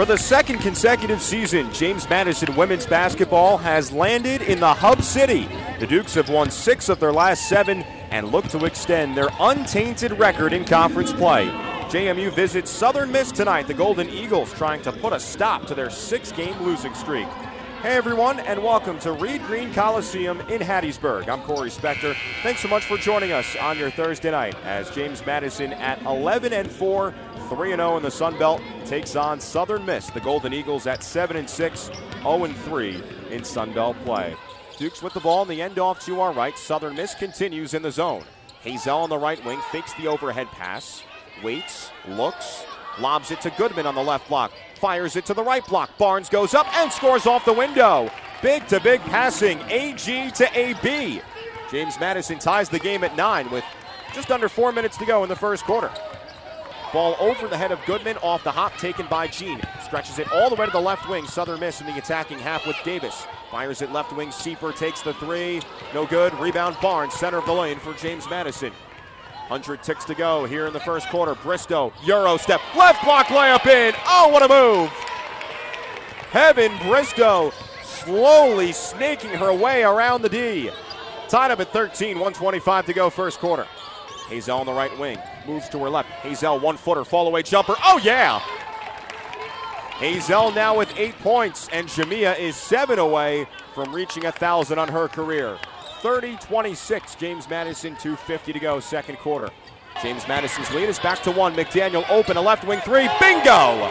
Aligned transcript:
For 0.00 0.06
the 0.06 0.16
second 0.16 0.60
consecutive 0.60 1.20
season, 1.20 1.70
James 1.74 2.08
Madison 2.08 2.56
women's 2.56 2.86
basketball 2.86 3.58
has 3.58 3.92
landed 3.92 4.40
in 4.40 4.58
the 4.58 4.72
Hub 4.72 5.02
City. 5.02 5.46
The 5.78 5.86
Dukes 5.86 6.14
have 6.14 6.30
won 6.30 6.50
six 6.50 6.88
of 6.88 6.98
their 7.00 7.12
last 7.12 7.50
seven 7.50 7.82
and 8.08 8.32
look 8.32 8.48
to 8.48 8.64
extend 8.64 9.14
their 9.14 9.28
untainted 9.38 10.12
record 10.12 10.54
in 10.54 10.64
conference 10.64 11.12
play. 11.12 11.48
JMU 11.90 12.32
visits 12.32 12.70
Southern 12.70 13.12
Miss 13.12 13.30
tonight. 13.30 13.66
The 13.66 13.74
Golden 13.74 14.08
Eagles 14.08 14.54
trying 14.54 14.80
to 14.84 14.92
put 14.92 15.12
a 15.12 15.20
stop 15.20 15.66
to 15.66 15.74
their 15.74 15.90
six 15.90 16.32
game 16.32 16.58
losing 16.62 16.94
streak. 16.94 17.28
Hey 17.82 17.96
everyone, 17.96 18.40
and 18.40 18.62
welcome 18.62 18.98
to 18.98 19.12
Reed 19.12 19.42
Green 19.46 19.72
Coliseum 19.72 20.42
in 20.50 20.60
Hattiesburg. 20.60 21.30
I'm 21.30 21.40
Corey 21.40 21.70
Spector. 21.70 22.14
Thanks 22.42 22.60
so 22.60 22.68
much 22.68 22.84
for 22.84 22.98
joining 22.98 23.32
us 23.32 23.56
on 23.56 23.78
your 23.78 23.90
Thursday 23.90 24.30
night 24.30 24.54
as 24.64 24.90
James 24.90 25.24
Madison 25.24 25.72
at 25.72 25.98
11 26.02 26.52
and 26.52 26.70
4, 26.70 27.14
3 27.48 27.72
and 27.72 27.80
0 27.80 27.96
in 27.96 28.02
the 28.02 28.10
Sun 28.10 28.38
Belt 28.38 28.60
takes 28.84 29.16
on 29.16 29.40
Southern 29.40 29.86
Miss. 29.86 30.10
The 30.10 30.20
Golden 30.20 30.52
Eagles 30.52 30.86
at 30.86 31.02
7 31.02 31.38
and 31.38 31.48
6, 31.48 31.90
0 32.20 32.44
and 32.44 32.54
3 32.54 33.02
in 33.30 33.44
Sun 33.44 33.72
Belt 33.72 33.96
play. 34.04 34.36
Dukes 34.76 35.02
with 35.02 35.14
the 35.14 35.20
ball 35.20 35.40
in 35.40 35.48
the 35.48 35.62
end 35.62 35.78
off 35.78 36.04
to 36.04 36.20
our 36.20 36.34
right. 36.34 36.58
Southern 36.58 36.94
Miss 36.94 37.14
continues 37.14 37.72
in 37.72 37.80
the 37.80 37.90
zone. 37.90 38.24
Hazel 38.60 38.98
on 38.98 39.08
the 39.08 39.16
right 39.16 39.42
wing 39.46 39.58
fakes 39.72 39.94
the 39.94 40.06
overhead 40.06 40.48
pass, 40.48 41.02
waits, 41.42 41.90
looks, 42.06 42.66
lobs 43.00 43.30
it 43.30 43.40
to 43.42 43.50
Goodman 43.50 43.86
on 43.86 43.94
the 43.94 44.02
left 44.02 44.28
block 44.28 44.52
fires 44.80 45.14
it 45.14 45.26
to 45.26 45.34
the 45.34 45.42
right 45.42 45.64
block. 45.66 45.96
Barnes 45.98 46.28
goes 46.28 46.54
up 46.54 46.66
and 46.78 46.90
scores 46.90 47.26
off 47.26 47.44
the 47.44 47.52
window. 47.52 48.10
Big 48.42 48.66
to 48.68 48.80
big 48.80 49.00
passing, 49.02 49.60
AG 49.68 50.30
to 50.30 50.58
AB. 50.58 51.20
James 51.70 52.00
Madison 52.00 52.38
ties 52.38 52.68
the 52.68 52.78
game 52.78 53.04
at 53.04 53.14
nine 53.14 53.48
with 53.50 53.64
just 54.14 54.30
under 54.32 54.48
four 54.48 54.72
minutes 54.72 54.96
to 54.96 55.04
go 55.04 55.22
in 55.22 55.28
the 55.28 55.36
first 55.36 55.64
quarter. 55.64 55.92
Ball 56.92 57.14
over 57.20 57.46
the 57.46 57.56
head 57.56 57.70
of 57.70 57.78
Goodman, 57.86 58.16
off 58.16 58.42
the 58.42 58.50
hop, 58.50 58.76
taken 58.78 59.06
by 59.06 59.28
Jean. 59.28 59.60
Stretches 59.84 60.18
it 60.18 60.32
all 60.32 60.48
the 60.48 60.56
way 60.56 60.66
to 60.66 60.72
the 60.72 60.80
left 60.80 61.08
wing. 61.08 61.24
Southern 61.26 61.60
Miss 61.60 61.80
in 61.80 61.86
the 61.86 61.96
attacking 61.96 62.38
half 62.38 62.66
with 62.66 62.76
Davis. 62.84 63.26
Fires 63.52 63.80
it 63.82 63.92
left 63.92 64.12
wing. 64.16 64.30
Sieper 64.30 64.76
takes 64.76 65.00
the 65.00 65.14
three. 65.14 65.60
No 65.94 66.04
good. 66.06 66.34
Rebound 66.40 66.76
Barnes, 66.82 67.14
center 67.14 67.38
of 67.38 67.46
the 67.46 67.52
lane 67.52 67.78
for 67.78 67.94
James 67.94 68.28
Madison. 68.28 68.72
100 69.50 69.82
ticks 69.82 70.04
to 70.04 70.14
go 70.14 70.44
here 70.44 70.68
in 70.68 70.72
the 70.72 70.78
first 70.78 71.08
quarter. 71.08 71.34
Bristow, 71.34 71.92
Euro 72.04 72.36
step, 72.36 72.60
left 72.76 73.02
block 73.02 73.26
layup 73.26 73.66
in. 73.66 73.92
Oh, 74.06 74.28
what 74.28 74.44
a 74.44 74.48
move! 74.48 74.88
Heaven 76.30 76.70
Bristow 76.86 77.52
slowly 77.82 78.70
snaking 78.70 79.30
her 79.30 79.52
way 79.52 79.82
around 79.82 80.22
the 80.22 80.28
D. 80.28 80.70
Tied 81.28 81.50
up 81.50 81.58
at 81.58 81.72
13, 81.72 82.10
125 82.10 82.86
to 82.86 82.92
go 82.92 83.10
first 83.10 83.40
quarter. 83.40 83.66
Hazel 84.28 84.56
on 84.56 84.66
the 84.66 84.72
right 84.72 84.96
wing, 85.00 85.18
moves 85.48 85.68
to 85.70 85.80
her 85.80 85.90
left. 85.90 86.08
Hazel 86.08 86.60
one 86.60 86.76
footer, 86.76 87.04
fall 87.04 87.26
away 87.26 87.42
jumper. 87.42 87.74
Oh, 87.82 88.00
yeah! 88.04 88.38
Hazel 89.98 90.52
now 90.52 90.78
with 90.78 90.96
eight 90.96 91.18
points, 91.18 91.68
and 91.72 91.88
Jamia 91.88 92.38
is 92.38 92.54
seven 92.54 93.00
away 93.00 93.48
from 93.74 93.92
reaching 93.92 94.26
a 94.26 94.32
thousand 94.32 94.78
on 94.78 94.86
her 94.86 95.08
career. 95.08 95.58
30 96.00 96.36
26. 96.36 97.14
James 97.14 97.48
Madison, 97.48 97.94
2.50 97.96 98.52
to 98.52 98.58
go, 98.58 98.80
second 98.80 99.18
quarter. 99.18 99.50
James 100.02 100.26
Madison's 100.26 100.70
lead 100.72 100.88
is 100.88 100.98
back 100.98 101.22
to 101.22 101.30
one. 101.30 101.54
McDaniel 101.54 102.08
open, 102.08 102.36
a 102.36 102.40
left 102.40 102.64
wing 102.66 102.80
three. 102.80 103.08
Bingo! 103.20 103.90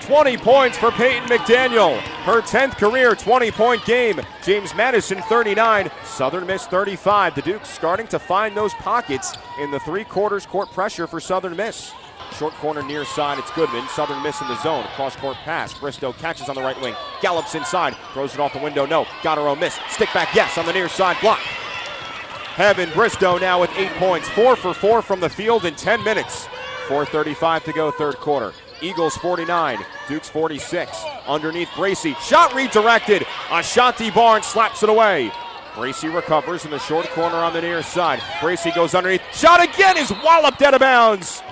20 0.00 0.36
points 0.38 0.78
for 0.78 0.92
Peyton 0.92 1.28
McDaniel. 1.28 1.98
Her 2.24 2.40
10th 2.40 2.76
career 2.78 3.14
20 3.14 3.50
point 3.50 3.84
game. 3.84 4.20
James 4.44 4.74
Madison 4.74 5.20
39, 5.22 5.90
Southern 6.04 6.46
Miss 6.46 6.66
35. 6.66 7.34
The 7.34 7.42
Dukes 7.42 7.68
starting 7.68 8.06
to 8.08 8.18
find 8.18 8.56
those 8.56 8.72
pockets 8.74 9.36
in 9.60 9.70
the 9.70 9.80
three 9.80 10.04
quarters 10.04 10.46
court 10.46 10.70
pressure 10.70 11.06
for 11.06 11.20
Southern 11.20 11.56
Miss. 11.56 11.92
Short 12.34 12.52
corner 12.54 12.82
near 12.82 13.04
side, 13.04 13.38
it's 13.38 13.50
Goodman. 13.52 13.88
Southern 13.88 14.22
Miss 14.22 14.40
in 14.40 14.48
the 14.48 14.60
zone. 14.62 14.84
Cross 14.94 15.16
court 15.16 15.36
pass. 15.44 15.78
Bristow 15.78 16.12
catches 16.12 16.48
on 16.48 16.54
the 16.54 16.62
right 16.62 16.80
wing. 16.80 16.94
Gallops 17.22 17.54
inside. 17.54 17.96
Throws 18.12 18.34
it 18.34 18.40
off 18.40 18.52
the 18.52 18.58
window. 18.58 18.84
No. 18.86 19.06
Got 19.22 19.38
her 19.38 19.48
own 19.48 19.58
miss. 19.58 19.78
Stick 19.88 20.12
back, 20.12 20.34
yes, 20.34 20.58
on 20.58 20.66
the 20.66 20.72
near 20.72 20.88
side 20.88 21.16
block. 21.20 21.38
Heaven 21.38 22.90
Bristow 22.94 23.38
now 23.38 23.60
with 23.60 23.70
eight 23.76 23.92
points. 23.92 24.28
Four 24.30 24.56
for 24.56 24.74
four 24.74 25.02
from 25.02 25.20
the 25.20 25.28
field 25.28 25.64
in 25.64 25.74
10 25.74 26.02
minutes. 26.04 26.46
4.35 26.88 27.64
to 27.64 27.72
go, 27.72 27.90
third 27.90 28.16
quarter. 28.16 28.52
Eagles 28.80 29.16
49, 29.16 29.78
Dukes 30.08 30.28
46. 30.28 31.02
Underneath 31.26 31.68
Bracy. 31.74 32.14
Shot 32.14 32.54
redirected. 32.54 33.26
Ashanti 33.50 34.10
Barnes 34.10 34.46
slaps 34.46 34.82
it 34.82 34.88
away. 34.88 35.32
Bracy 35.74 36.08
recovers 36.08 36.64
in 36.64 36.70
the 36.70 36.78
short 36.78 37.06
corner 37.10 37.36
on 37.36 37.52
the 37.52 37.60
near 37.60 37.82
side. 37.82 38.22
Bracy 38.40 38.70
goes 38.70 38.94
underneath. 38.94 39.20
Shot 39.34 39.62
again 39.62 39.98
is 39.98 40.10
walloped 40.24 40.62
out 40.62 40.72
of 40.72 40.80
bounds. 40.80 41.42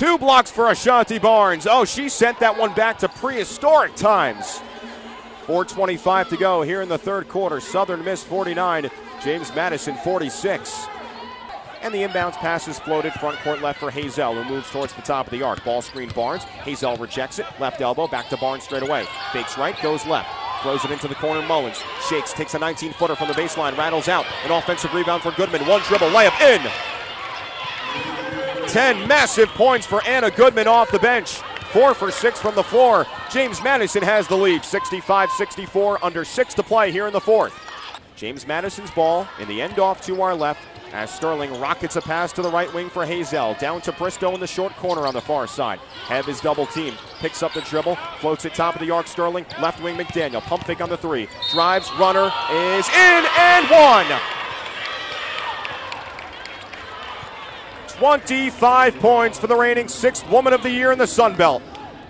Two 0.00 0.16
blocks 0.16 0.50
for 0.50 0.70
Ashanti 0.70 1.18
Barnes. 1.18 1.66
Oh, 1.66 1.84
she 1.84 2.08
sent 2.08 2.40
that 2.40 2.56
one 2.56 2.72
back 2.72 2.96
to 3.00 3.08
prehistoric 3.10 3.94
times. 3.96 4.62
4.25 5.44 6.30
to 6.30 6.38
go 6.38 6.62
here 6.62 6.80
in 6.80 6.88
the 6.88 6.96
third 6.96 7.28
quarter. 7.28 7.60
Southern 7.60 8.02
Miss 8.02 8.24
49, 8.24 8.90
James 9.22 9.54
Madison 9.54 9.94
46. 9.96 10.86
And 11.82 11.92
the 11.92 11.98
inbounds 11.98 12.32
pass 12.36 12.66
is 12.66 12.78
floated 12.78 13.12
front 13.12 13.38
court 13.40 13.60
left 13.60 13.78
for 13.78 13.90
Hazel, 13.90 14.42
who 14.42 14.54
moves 14.54 14.70
towards 14.70 14.94
the 14.94 15.02
top 15.02 15.26
of 15.26 15.32
the 15.32 15.42
arc. 15.42 15.62
Ball 15.64 15.82
screen 15.82 16.08
Barnes. 16.14 16.44
Hazel 16.44 16.96
rejects 16.96 17.38
it. 17.38 17.44
Left 17.58 17.82
elbow. 17.82 18.08
Back 18.08 18.30
to 18.30 18.38
Barnes 18.38 18.64
straight 18.64 18.82
away. 18.82 19.04
Fakes 19.34 19.58
right, 19.58 19.78
goes 19.82 20.06
left. 20.06 20.30
Throws 20.62 20.82
it 20.82 20.92
into 20.92 21.08
the 21.08 21.14
corner. 21.16 21.46
Mullins 21.46 21.82
shakes, 22.08 22.32
takes 22.32 22.54
a 22.54 22.58
19 22.58 22.94
footer 22.94 23.16
from 23.16 23.28
the 23.28 23.34
baseline, 23.34 23.76
rattles 23.76 24.08
out. 24.08 24.24
An 24.46 24.50
offensive 24.50 24.94
rebound 24.94 25.22
for 25.22 25.32
Goodman. 25.32 25.66
One 25.66 25.82
dribble, 25.82 26.08
layup 26.08 26.40
in. 26.40 26.89
10 28.70 29.08
massive 29.08 29.48
points 29.48 29.84
for 29.84 30.00
Anna 30.06 30.30
Goodman 30.30 30.68
off 30.68 30.92
the 30.92 30.98
bench. 31.00 31.32
Four 31.72 31.92
for 31.92 32.12
six 32.12 32.40
from 32.40 32.54
the 32.54 32.62
floor. 32.62 33.04
James 33.28 33.60
Madison 33.64 34.00
has 34.00 34.28
the 34.28 34.36
lead, 34.36 34.64
65 34.64 35.28
64, 35.32 36.04
under 36.04 36.24
six 36.24 36.54
to 36.54 36.62
play 36.62 36.92
here 36.92 37.08
in 37.08 37.12
the 37.12 37.20
fourth. 37.20 37.52
James 38.14 38.46
Madison's 38.46 38.92
ball 38.92 39.26
in 39.40 39.48
the 39.48 39.60
end 39.60 39.80
off 39.80 40.00
to 40.02 40.22
our 40.22 40.36
left 40.36 40.60
as 40.92 41.10
Sterling 41.10 41.58
rockets 41.60 41.96
a 41.96 42.00
pass 42.00 42.32
to 42.34 42.42
the 42.42 42.48
right 42.50 42.72
wing 42.72 42.88
for 42.88 43.04
Hazel. 43.04 43.54
Down 43.54 43.80
to 43.80 43.90
Bristow 43.90 44.34
in 44.34 44.40
the 44.40 44.46
short 44.46 44.72
corner 44.76 45.04
on 45.04 45.14
the 45.14 45.20
far 45.20 45.48
side. 45.48 45.80
Have 46.04 46.26
his 46.26 46.40
double 46.40 46.66
team. 46.66 46.94
Picks 47.18 47.42
up 47.42 47.52
the 47.52 47.62
dribble. 47.62 47.96
Floats 48.20 48.44
it 48.44 48.54
top 48.54 48.76
of 48.76 48.80
the 48.80 48.90
arc. 48.92 49.08
Sterling. 49.08 49.46
Left 49.60 49.82
wing 49.82 49.96
McDaniel. 49.96 50.42
Pump 50.42 50.62
fake 50.62 50.80
on 50.80 50.88
the 50.88 50.96
three. 50.96 51.28
Drives. 51.50 51.90
Runner 51.94 52.32
is 52.50 52.88
in 52.88 53.26
and 53.36 53.68
one. 53.68 54.39
25 58.00 58.98
points 58.98 59.38
for 59.38 59.46
the 59.46 59.54
reigning 59.54 59.86
sixth 59.86 60.26
woman 60.30 60.54
of 60.54 60.62
the 60.62 60.70
year 60.70 60.90
in 60.90 60.96
the 60.96 61.06
Sun 61.06 61.36
Belt. 61.36 61.62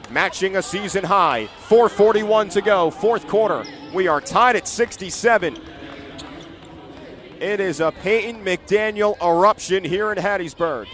Matching 0.09 0.55
a 0.55 0.63
season 0.63 1.03
high. 1.03 1.49
441 1.63 2.49
to 2.51 2.61
go, 2.61 2.93
fourth 2.93 3.27
quarter. 3.27 3.65
We 3.93 4.07
are 4.07 4.21
tied 4.21 4.55
at 4.55 4.69
67. 4.69 5.59
It 7.41 7.59
is 7.59 7.81
a 7.81 7.91
Peyton 7.91 8.45
McDaniel 8.45 9.21
eruption 9.21 9.83
here 9.83 10.13
in 10.13 10.19
Hattiesburg. 10.19 10.87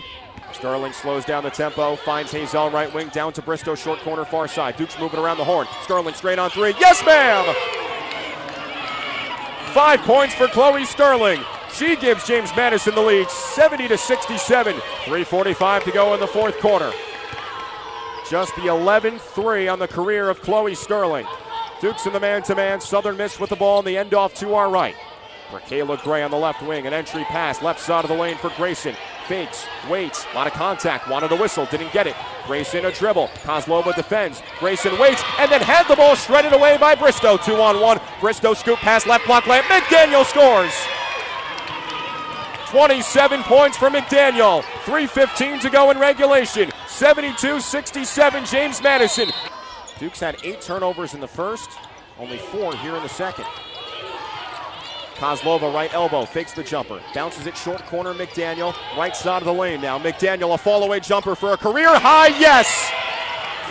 Sterling 0.55 0.95
slows 0.95 1.27
down 1.27 1.45
the 1.45 1.51
tempo, 1.51 1.97
finds 1.97 2.33
Hazel 2.33 2.71
right 2.71 2.91
wing, 2.95 3.09
down 3.09 3.34
to 3.34 3.43
Bristow, 3.43 3.75
short 3.75 3.99
corner, 3.99 4.25
far 4.25 4.49
side. 4.49 4.78
Duke's 4.78 4.99
moving 4.99 5.21
around 5.21 5.37
the 5.37 5.45
horn. 5.45 5.67
Sterling 5.83 6.15
straight 6.15 6.39
on 6.39 6.49
three. 6.49 6.75
Yes, 6.81 7.05
ma'am! 7.05 7.55
Five 9.75 10.01
points 10.01 10.34
for 10.34 10.49
Chloe 10.49 10.87
Sterling. 10.87 11.45
She 11.78 11.94
gives 11.97 12.26
James 12.26 12.50
Madison 12.56 12.94
the 12.94 13.03
lead, 13.03 13.28
70 13.28 13.88
to 13.88 13.98
67. 13.98 14.75
3:45 15.04 15.84
to 15.84 15.92
go 15.92 16.14
in 16.14 16.20
the 16.20 16.26
fourth 16.26 16.59
quarter. 16.59 16.91
Just 18.31 18.54
the 18.56 18.62
11-3 18.62 19.69
on 19.69 19.78
the 19.78 19.86
career 19.86 20.31
of 20.31 20.41
Chloe 20.41 20.75
Sterling. 20.75 21.26
Dukes 21.81 22.06
in 22.06 22.15
the 22.15 22.20
man-to-man. 22.20 22.81
Southern 22.81 23.19
Miss 23.19 23.38
with 23.38 23.50
the 23.50 23.56
ball 23.56 23.81
in 23.81 23.84
the 23.84 23.98
end 23.98 24.15
off 24.15 24.32
to 24.36 24.54
our 24.54 24.70
right. 24.70 24.97
For 25.50 25.60
Kayla 25.60 26.03
Gray 26.03 26.22
on 26.22 26.31
the 26.31 26.36
left 26.36 26.62
wing, 26.62 26.86
an 26.86 26.94
entry 26.94 27.25
pass 27.25 27.62
left 27.62 27.78
side 27.78 28.04
of 28.04 28.09
the 28.09 28.16
lane 28.16 28.36
for 28.38 28.50
Grayson. 28.56 28.97
Fakes, 29.28 29.66
waits, 29.88 30.26
a 30.32 30.34
lot 30.34 30.47
of 30.47 30.54
contact, 30.54 31.09
wanted 31.09 31.31
a 31.31 31.36
whistle, 31.36 31.66
didn't 31.66 31.92
get 31.92 32.06
it. 32.06 32.16
Grayson 32.47 32.86
a 32.86 32.92
dribble, 32.92 33.28
Kozlova 33.44 33.94
defends. 33.94 34.42
Grayson 34.59 34.98
waits, 34.98 35.22
and 35.39 35.51
then 35.51 35.60
had 35.60 35.86
the 35.89 35.97
ball 35.97 36.16
shredded 36.16 36.53
away 36.53 36.78
by 36.78 36.95
Bristow. 36.95 37.36
Two 37.36 37.56
on 37.56 37.80
one. 37.80 38.01
Bristow 38.21 38.54
scoop 38.54 38.78
pass, 38.78 39.06
left 39.06 39.27
block 39.27 39.45
layup. 39.45 39.62
McDaniel 39.62 40.24
scores. 40.24 40.72
27 42.66 43.42
points 43.45 43.77
for 43.77 43.89
McDaniel. 43.91 44.63
3.15 44.84 45.60
to 45.60 45.71
go 45.71 45.91
in 45.91 45.98
regulation. 45.98 46.71
72 46.89 47.60
67, 47.60 48.45
James 48.45 48.83
Madison. 48.83 49.30
Duke's 49.98 50.21
had 50.21 50.36
eight 50.45 50.60
turnovers 50.60 51.15
in 51.15 51.21
the 51.21 51.28
first, 51.28 51.71
only 52.18 52.39
four 52.39 52.74
here 52.77 52.97
in 52.97 53.03
the 53.03 53.09
second. 53.09 53.47
Kozlova, 55.15 55.72
right 55.72 55.92
elbow, 55.95 56.27
fakes 56.27 56.53
the 56.53 56.63
jumper. 56.63 57.01
Bounces 57.15 57.47
it 57.47 57.57
short 57.57 57.83
corner, 57.86 58.13
McDaniel. 58.13 58.74
Right 58.98 59.16
side 59.16 59.41
of 59.41 59.47
the 59.47 59.54
lane 59.54 59.80
now. 59.80 59.98
McDaniel, 59.98 60.54
a 60.54 60.59
fall 60.59 60.84
away 60.84 61.01
jumper 61.01 61.34
for 61.34 61.53
a 61.53 61.57
career 61.57 61.98
high, 61.98 62.28
yes! 62.39 62.91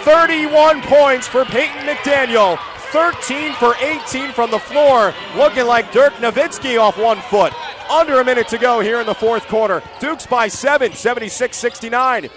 31 0.04 0.82
points 0.84 1.28
for 1.28 1.46
Peyton 1.46 1.86
McDaniel. 1.86 2.58
13 2.92 3.54
for 3.54 3.76
18 3.76 4.32
from 4.32 4.50
the 4.50 4.60
floor, 4.60 5.14
looking 5.36 5.66
like 5.66 5.92
Dirk 5.92 6.14
Nowitzki 6.14 6.80
off 6.80 6.98
one 6.98 7.20
foot. 7.22 7.54
Under 7.96 8.20
a 8.20 8.26
minute 8.26 8.50
to 8.50 8.58
go 8.58 8.82
here 8.82 9.00
in 9.00 9.06
the 9.06 9.16
fourth 9.16 9.48
quarter. 9.48 9.82
Dukes 10.02 10.26
by 10.26 10.50
seven, 10.50 10.92
76 10.92 11.56
69. 11.56 12.30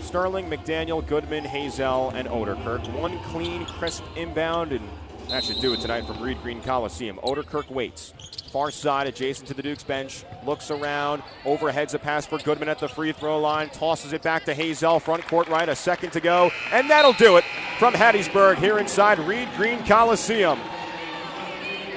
Sterling, 0.00 0.48
McDaniel, 0.48 1.06
Goodman, 1.06 1.44
Hazel, 1.44 2.08
and 2.14 2.26
Ouderkirk. 2.26 2.90
One 2.98 3.18
clean, 3.24 3.66
crisp 3.66 4.02
inbound, 4.16 4.72
and 4.72 4.88
that 5.28 5.44
should 5.44 5.60
do 5.60 5.74
it 5.74 5.80
tonight 5.80 6.06
from 6.06 6.22
Reed 6.22 6.40
Green 6.40 6.62
Coliseum. 6.62 7.20
Ouderkirk 7.22 7.70
waits. 7.70 8.14
Far 8.50 8.70
side, 8.70 9.06
adjacent 9.06 9.46
to 9.48 9.52
the 9.52 9.62
Duke's 9.62 9.82
bench. 9.82 10.24
Looks 10.46 10.70
around. 10.70 11.22
Overheads 11.44 11.92
a 11.92 11.98
pass 11.98 12.24
for 12.24 12.38
Goodman 12.38 12.70
at 12.70 12.78
the 12.78 12.88
free 12.88 13.12
throw 13.12 13.38
line. 13.38 13.68
Tosses 13.68 14.14
it 14.14 14.22
back 14.22 14.46
to 14.46 14.54
Hazel. 14.54 15.00
Front 15.00 15.28
court 15.28 15.48
right. 15.48 15.68
A 15.68 15.76
second 15.76 16.12
to 16.12 16.20
go. 16.20 16.50
And 16.72 16.88
that'll 16.88 17.12
do 17.12 17.36
it 17.36 17.44
from 17.78 17.92
Hattiesburg 17.92 18.56
here 18.56 18.78
inside 18.78 19.18
Reed 19.18 19.50
Green 19.58 19.84
Coliseum. 19.84 20.58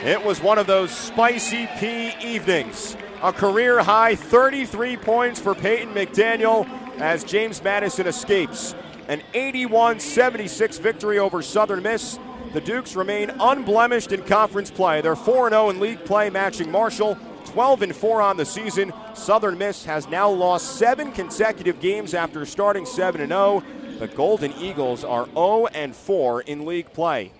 It 0.04 0.24
was 0.24 0.40
one 0.40 0.60
of 0.60 0.68
those 0.68 0.92
spicy 0.92 1.68
P 1.80 2.14
evenings. 2.24 2.96
A 3.24 3.34
career 3.34 3.82
high 3.82 4.16
33 4.16 4.96
points 4.96 5.40
for 5.40 5.56
Peyton 5.56 5.92
McDaniel 5.96 6.70
as 7.00 7.24
James 7.24 7.64
Madison 7.64 8.06
escapes. 8.06 8.76
An 9.08 9.24
81 9.34 10.00
76 10.00 10.78
victory 10.78 11.18
over 11.18 11.42
Southern 11.42 11.82
Miss. 11.82 12.20
The 12.54 12.62
Dukes 12.62 12.96
remain 12.96 13.32
unblemished 13.40 14.12
in 14.12 14.22
conference 14.22 14.70
play. 14.70 15.02
They're 15.02 15.16
4 15.16 15.50
0 15.50 15.72
in 15.72 15.80
league 15.80 16.06
play, 16.06 16.30
matching 16.30 16.70
Marshall. 16.70 17.18
12 17.46 17.96
4 17.96 18.22
on 18.22 18.38
the 18.38 18.46
season. 18.46 18.94
Southern 19.16 19.58
Miss 19.58 19.84
has 19.86 20.08
now 20.08 20.30
lost 20.30 20.76
seven 20.76 21.12
consecutive 21.12 21.80
games 21.80 22.14
after 22.14 22.46
starting 22.46 22.86
7 22.86 23.28
0. 23.28 23.64
The 23.98 24.08
Golden 24.10 24.54
Eagles 24.54 25.04
are 25.04 25.26
0 25.34 25.94
4 25.94 26.42
in 26.42 26.68
league 26.68 26.94
play. 26.94 27.32